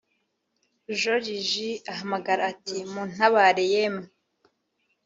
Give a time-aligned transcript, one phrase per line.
[0.99, 4.05] Joriji ahamagara ati:” muntabare yemwe?